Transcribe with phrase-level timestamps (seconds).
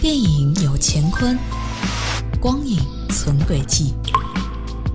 [0.00, 1.38] 电影有乾坤，
[2.40, 2.78] 光影
[3.10, 3.92] 存轨迹。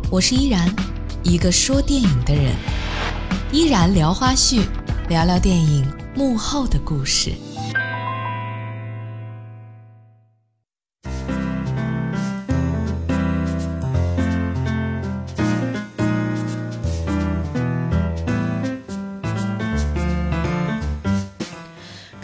[0.09, 0.67] 我是依然，
[1.21, 2.55] 一个说电影的人。
[3.52, 4.63] 依然聊花絮，
[5.07, 7.36] 聊聊电影幕后的故事。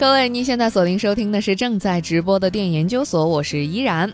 [0.02, 4.12] 各位，您现在锁定收听的是正在直播的电影研究所，我是依然。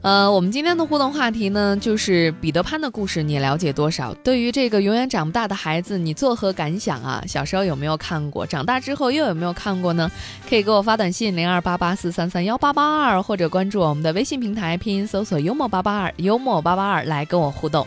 [0.00, 4.12] 呃，我们今天的互动话题呢，就是彼得潘的故事，你了解多少？
[4.14, 7.22] 对于这个永远长不大的孩子，你作何感想啊？
[7.24, 8.44] 小时候有没有看过？
[8.44, 10.10] 长大之后又有没有看过呢？
[10.50, 17.86] 可以给我发短信零二八八四三三幺八八二，或者关注我们的微信平台，拼音搜索幽默八八二，幽默八八二来跟我互动。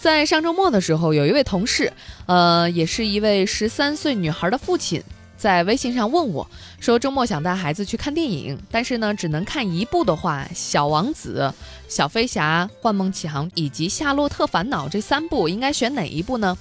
[0.00, 1.92] 在上周末的时候，有一位同事，
[2.24, 5.02] 呃，也是一位十三岁女孩的父亲，
[5.40, 6.46] 在微信上问我，
[6.80, 11.50] 说周末想带孩子去看电影，但是呢，只能看一部的话，《小王子》
[11.88, 16.54] 《小飞侠》《幻梦启航》以及《夏洛特烦恼》这三部，应该选哪一部呢？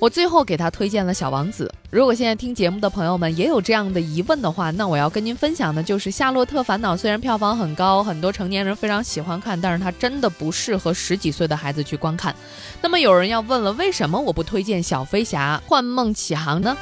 [0.00, 1.72] 我最后给他推荐了《小王子》。
[1.90, 6.94] 如果现在听节目的朋友们也有这样的疑问的话，那我要跟您分享的就是《夏洛特烦恼》。
[6.96, 12.34] 虽然票房很高，很多成年人非常喜欢看，但是它真的不适合十几岁的孩子去观看。
[12.82, 16.76] 那么有人要问了，为什么我不推荐《小飞侠》《幻梦启航》呢？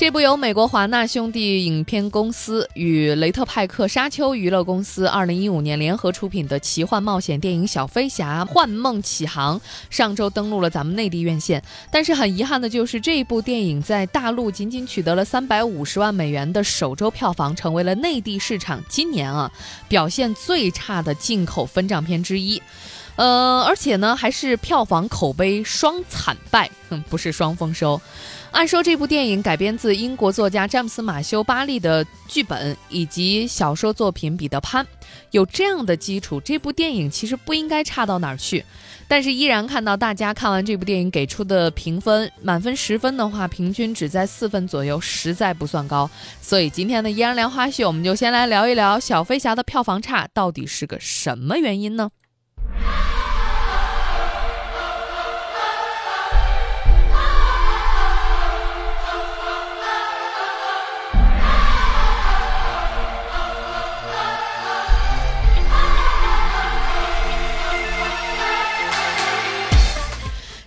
[0.00, 19.52] 这部由美国华纳兄弟影片公司与雷特派克沙丘娱乐公司二零一五年联合出品的奇幻冒险电影《小飞侠：幻梦启航》上周登陆了咱们内地院线，但是很遗憾的就是这一部电影在大陆仅仅取得了三百五十万美元的首周票房，成为了内地市场今年啊
[19.86, 22.62] 表现最差的进口分账片之一。
[23.16, 28.00] 呃，而且呢，还是票房口碑双惨败，哼，不是双丰收。
[28.50, 34.84] 按说这部电影改编自英国作家詹姆斯·马修·巴利的剧本以及小说作品《彼得潘》，
[35.30, 38.64] 有这样的基础，这部电影其实不应该差到哪儿去。
[39.06, 46.10] 但是依然看到大家看完这部电影给出的评分，满分十分的话，平均只在四分左右，实在不算高。
[46.40, 52.10] 所以今天的依然聊花絮，我们就先来聊一聊《小飞侠》的票房差到底是个什么原因呢？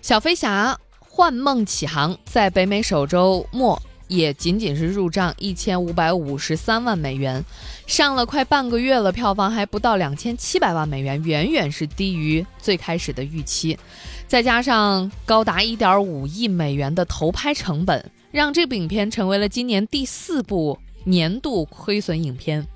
[0.03, 7.41] 小飞侠幻梦启航在北美首周末也仅仅是入账一千五百五十三万美元，
[7.87, 13.79] 上了快半个月了，票房还不到两千七百万美元，远远是低于最开始的预期。
[14.27, 22.67] 再加上高达一点五亿美元的投拍成本，让这部影片成为了今年第四部年度亏损影片。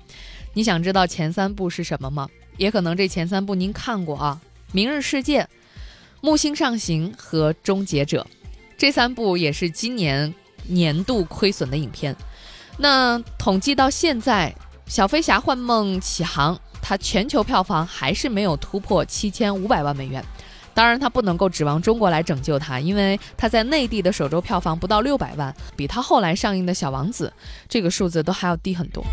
[0.54, 2.26] 你想知道前三部是什么吗？
[2.56, 4.40] 也可能这前三部您看过啊，
[4.72, 5.42] 《明日世界》。
[6.20, 8.26] 木星上行和终结者，
[8.76, 10.34] 这三部也是今年
[10.66, 12.14] 年度亏损的影片。
[12.76, 14.54] 那统计到现在，
[14.92, 20.24] 《小飞侠：幻梦启航》它全球票房还是没有突破七千五百万美元。
[20.74, 27.32] 当然，它不能够指望中国来拯救它，因为它在内地的首周票房不到六百万，比它后来上映的《小王子》
[27.68, 29.04] 这个数字都还要低很多。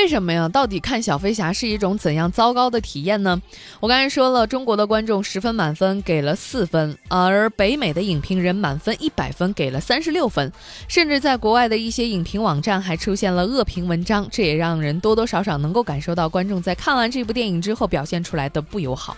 [0.00, 0.48] 为什么呀？
[0.48, 3.38] 到底看小飞侠是一种怎样糟糕的体验呢？
[3.80, 10.50] 我刚才说了，中国的观众十分满分给了四分，而北美的影评人满分一百分给了三十六分，
[10.88, 19.14] 甚至在国外的一些影评网站还出现了恶评文章，这也让人多多少少能够感受到观众在看完这部电影之后表现出来的不友好。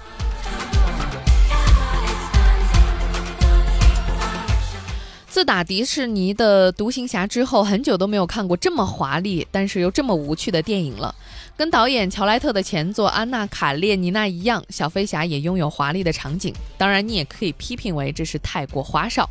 [5.32, 11.14] 自打迪士尼的《独行侠》之后，很久都没有看过这么华丽，但是又这么无趣的电影了。
[11.56, 16.52] 跟导演乔莱特的前作《安娜·卡列尼娜》一样，《小飞侠》也拥有华丽的场景。
[16.76, 19.26] 当然，你也可以批评为这是太过花哨。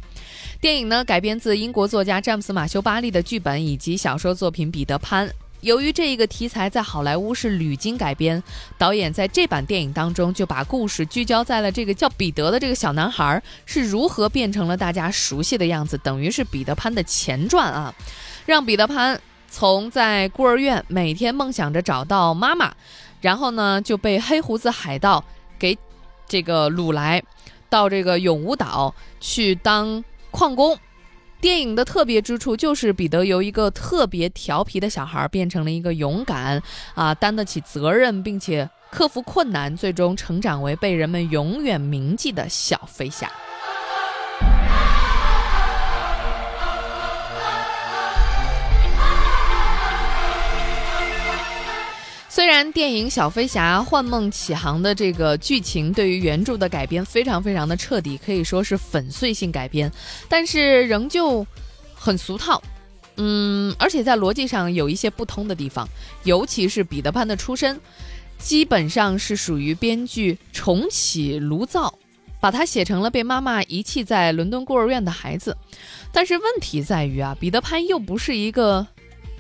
[0.60, 5.28] 电影呢，改编自英国作家詹姆斯·马修·巴利的剧本以及小说作品《彼得潘》。
[5.62, 8.42] 由于这一个题材在好莱坞是屡经改编，
[8.78, 17.94] 导演在这版电影当中就把故事聚焦在了这个叫彼得的这个小男孩是如何变成了大家熟悉的样子，等于是彼得潘的前传啊，
[18.46, 19.20] 让彼得潘
[19.50, 22.74] 从在孤儿院每天梦想着找到妈妈，
[23.22, 25.24] 然后呢就被黑胡子海盗
[25.60, 25.78] 给
[26.28, 27.22] 这个掳来，
[27.70, 30.76] 到这个永无岛去当矿工。
[31.42, 36.62] 电影的特别之处就是彼得由一个特别调皮的小孩变成了一个勇敢
[36.94, 43.32] 啊担得起责任并且克服困难，最终成长为被人们永远铭记的小飞侠。
[52.34, 59.92] 虽然电影《小飞侠：幻梦启航》的这个剧情对于原著的改编非常非常的彻底，可以说是粉碎性改编，
[60.30, 61.46] 但是仍旧
[61.94, 62.64] 很俗套，
[63.18, 65.86] 嗯，而且在逻辑上有一些不通的地方，
[66.24, 67.78] 尤其是彼得潘的出身，
[68.38, 71.94] 基本上是属于编剧重启炉灶，
[72.40, 75.58] 把他写成了被妈妈遗弃在伦敦孤儿院的孩子，
[76.14, 78.88] 但是问题在于啊，彼得潘又不是一个。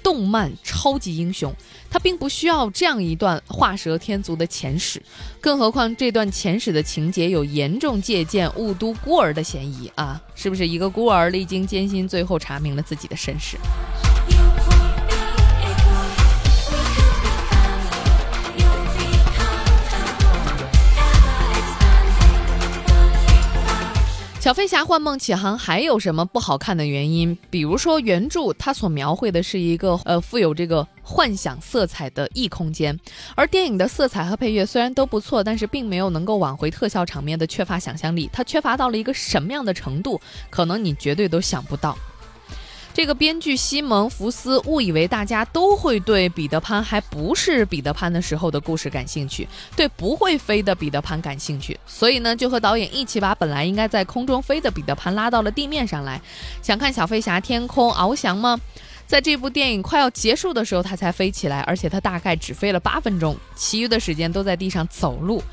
[0.03, 1.53] 动漫超级英雄，
[1.89, 5.01] 他并不需要这样一段画蛇添足的前史，
[5.39, 10.21] 更何况这段前史的情节有严重借鉴雾都孤儿的嫌疑啊！
[10.35, 13.57] 是不是一个孤儿历经艰辛，最后查明了自己的身世？
[24.51, 27.37] 小飞侠幻梦启航还有什么不好看的原因？
[27.49, 32.99] 比如说原著它所描绘的是一个呃富有这个幻想色彩的异空间，
[33.33, 38.29] 而电影的色彩和配乐虽然都不错，但是并没有能够挽回特效场面的缺乏想象力。
[38.33, 40.19] 它缺乏到了一个什么样的程度？
[40.49, 41.97] 可能你绝对都想不到。
[42.93, 56.21] 这个编剧西蒙·福斯误以为大家都会对彼得潘还不是彼得潘的时候的故事感兴趣，对不会飞的彼得潘感兴趣，所以呢，就和导演一起把本来应该在空中飞的彼得潘拉到了地面上来。
[56.61, 58.59] 想看小飞侠天空翱翔吗？
[59.07, 65.43] 在这部电影快要结束的时候，他才飞起来，而且他大概只飞了八分钟，其余的时间都在地上走路。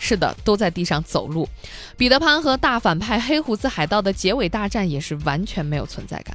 [0.00, 1.48] 是的，都在地上走路。
[1.96, 6.34] 彼得潘和大反派黑胡子海盗的结尾大战也是完全没有存在感。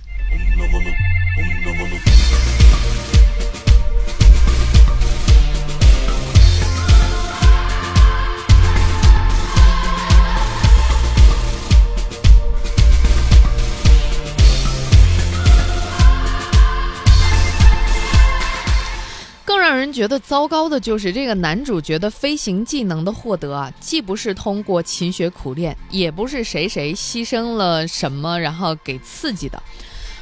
[19.65, 29.59] 让人觉得糟糕的就是这个男主角的飞行技能的获得啊，既不是通过勤学苦练，也不是谁谁牺牲了什么然后给刺激的，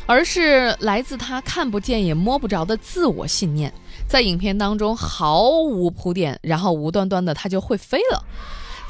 [0.05, 3.69] 而是来自他看不见也摸不着的自我信念，
[4.07, 8.23] 在影片当中毫无铺垫，然后无端端的他就会飞了。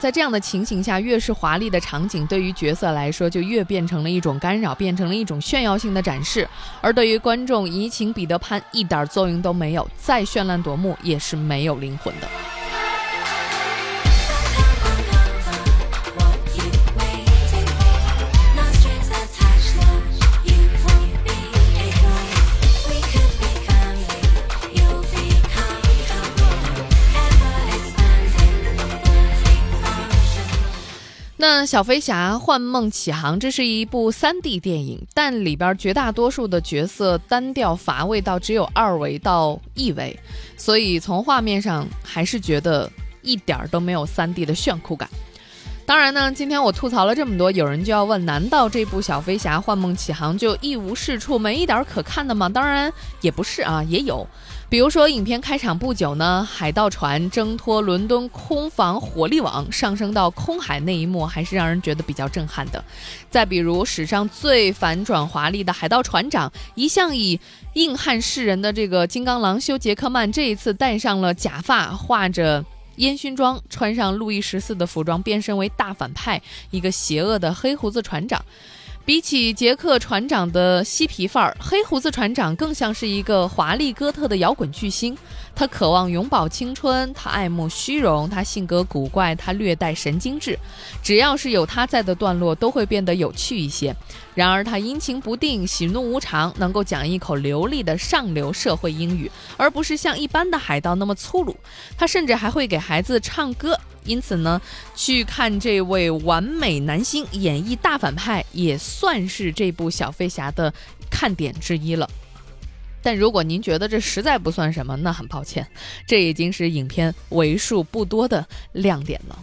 [0.03, 6.45] 在这样的情形下，越是华丽的场景，对于角色来说就越变成了一种干扰，变成了一种炫耀性的展示；
[6.81, 12.27] 而对于观众，移情彼得潘一点作用都没有，再绚烂夺目也是没有灵魂的。
[31.67, 40.19] 小飞侠幻梦启航，这是一部三 D 电影，但里边绝大多数的角色单调乏味到只有二维到一维，
[40.57, 42.91] 所以从画面上还是觉得
[43.21, 45.07] 一点儿都没有三 D 的炫酷感。
[45.85, 52.49] 当然呢，今天我吐槽了这么多，有人就要问：难道这部小飞侠幻梦启航就一无是处，没一点可看的吗？
[52.49, 52.91] 当然
[53.21, 54.25] 也不是啊，也有。
[54.73, 62.83] 比如说，影片开场不久呢，海盗船挣脱伦敦空防火力网，上升到空海那一幕，还是让人觉得比较震撼的。
[63.29, 67.39] 再比如，史上最反转华丽的海盗船长，一向以
[67.73, 72.65] 硬汉示人的这个金刚狼休·杰克曼，这一次戴上了假发，画着
[72.95, 78.43] 烟熏妆，穿上路易十四的服装，变身为大反派，一个邪恶的黑胡子船长。
[79.05, 85.17] 比起杰克船长的嬉皮范儿，黑胡子船长更像是一个华丽哥特的摇滚巨星。
[85.55, 90.57] 他渴望永葆青春，他爱慕虚荣，他性格古怪，他略带神经质。
[91.03, 93.95] 只要是有他在的段落，都会变得有趣一些。
[94.33, 101.55] 然而他阴晴不定，喜怒无常，能够讲一口流利的上流社会英语，而不是像一般的海盗那么粗鲁。
[101.97, 103.79] 他甚至还会给孩子唱歌。
[104.05, 104.61] 因此呢，
[104.95, 110.73] 去看这位完美男星演绎大反派，也算是这部小飞侠的
[111.09, 112.09] 看点之一了。
[113.03, 115.67] 但如果您觉得这实在不算什么，那很抱歉，
[116.07, 119.37] 这已经是影片为数不多的亮点了。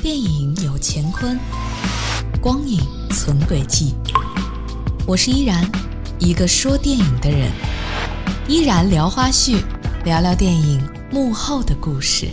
[0.00, 1.38] 电影有乾坤，
[2.40, 3.94] 光影存轨迹。
[5.06, 5.68] 我是依然，
[6.18, 7.50] 一个说电影的人。
[8.46, 9.60] 依然聊花絮，
[10.04, 12.28] 聊聊电影幕后的故事。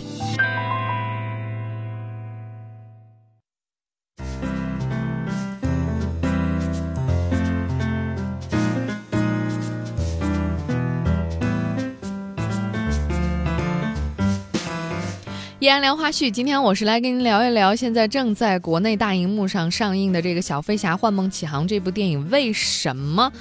[15.60, 23.32] 依然聊花絮，今天我是来跟您聊一聊现在正在国内大荧幕上上映的这个《小飞侠：幻梦启航》这部电影，为什么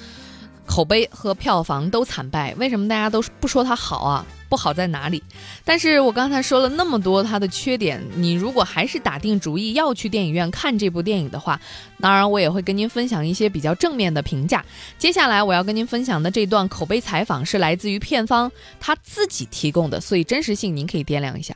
[0.66, 2.56] 口碑和票房都惨败？
[2.56, 4.26] 为什么大家都不说它好啊？
[4.50, 5.22] 不好在哪里？
[5.64, 11.62] 但是我刚才说了那么多它的缺点，你如果还是打定主意要去电影院看这部电影的话，
[12.00, 14.66] 当然我也会跟您分享一些比较正面的评价。
[14.98, 21.56] 接下来我要跟您分享的这段口碑采访是来自于片方他自己提供的，所以真实性您可以掂量一下。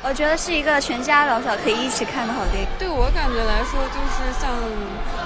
[0.00, 2.68] 我觉得是一个全家老小可以一起看的好电影。
[2.78, 4.48] 对我感觉来说，就是像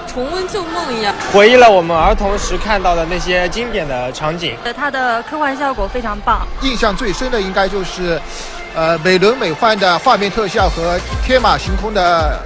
[0.07, 4.57] 重温旧梦一样，回忆了我们儿童时看到的那些经典的场景。
[4.75, 6.45] 它的科幻效果非常棒。
[6.61, 8.19] 印象最深的应该就是，
[8.75, 12.39] 呃，美轮美奂的画面特效和天马行空的。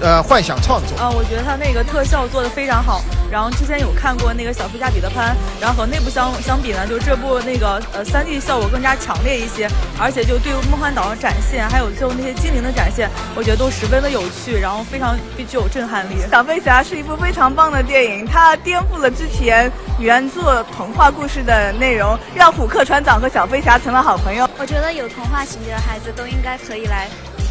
[0.00, 3.02] 呃，幻想创作啊，我觉得他那个特效做的非常好。
[3.30, 9.68] 然后之前有看过那个小飞侠彼得潘，然后和那部相相比呢，就这部那个呃三 D 效果更加强烈一些，
[10.00, 16.16] 而且就对梦幻岛的展现，还有最后那些精灵的展现，我觉得都十分的有趣，然后非常具有震撼力。
[16.30, 24.48] 小飞侠是一部非常棒的电影，它颠覆了之前原作童话故事的内容，让虎克船长和小飞侠成了好朋友。
[24.58, 27.06] 我觉得有童话情节的孩子都应该可以来。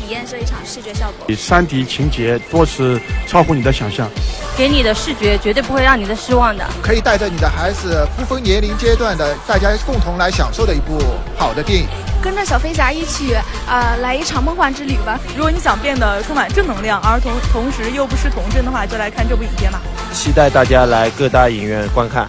[0.10, 4.10] 体验这一场视觉效果，三 D 情节多次超乎你的想象，
[4.58, 6.68] 给你的视觉绝对不会让你的失望的。
[6.82, 10.98] 可以带着你的孩子，不分年龄阶段的，大家共同来享受的一部
[11.38, 11.86] 好的电影。
[12.24, 13.36] 跟着小飞侠一起，
[13.68, 15.20] 啊，来一场梦幻之旅吧！
[15.36, 19.80] 如果你想变得充满正能量，而同同时又不失童真的话，就来看这部影片吧。
[20.12, 22.28] 期待大家来各大影院观看。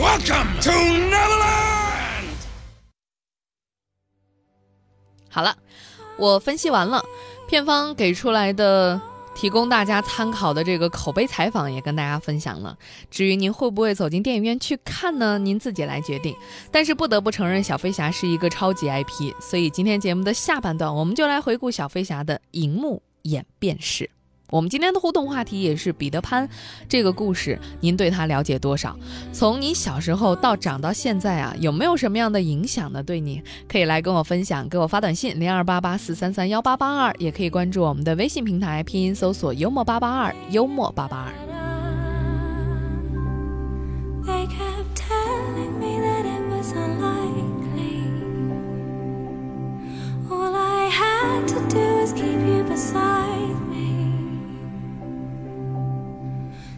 [0.00, 1.50] Welcome to Neverland。
[5.28, 5.54] 好了。
[6.20, 7.02] 我分析完了，
[7.48, 9.00] 片方给出来的、
[9.34, 12.76] 提供大家参考的这个口碑采访也跟大家分享了。
[13.10, 15.38] 至于您会不会走进电影院去看呢？
[15.38, 16.36] 您自己来决定。
[16.70, 24.10] 但是不得不承认，小飞侠是一个超级 IP，所以今天节目的下半段，我们就来回顾小飞侠的荧幕演变史。
[24.50, 26.48] 我们今天的互动话题也是彼得潘
[26.88, 28.96] 这个故事，您对他了解多少？
[29.32, 33.02] 从你小时候到长到现在啊，有没有什么样的影响呢？
[33.02, 41.49] 对你可以来跟我分享，给我发短信零二八八四三三幺八八二，也可以关注我们的微信平台，拼音搜索幽默八八二，幽默八八二。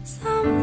[0.03, 0.62] Some